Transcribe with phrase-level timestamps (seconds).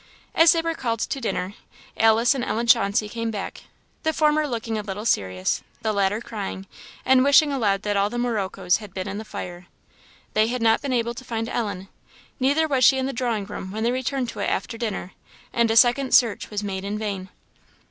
[0.33, 1.53] As they were called to dinner,
[1.95, 3.65] Alice and Ellen Chauncey came back;
[4.01, 6.65] the former looking a little serious, the latter crying,
[7.05, 9.67] and wishing aloud that all the moroccoes had been in the fire.
[10.33, 11.87] They had not been able to find Ellen.
[12.39, 15.11] Neither was she in the drawing room when they returned to it after dinner;
[15.53, 17.29] and a second search was made in vain.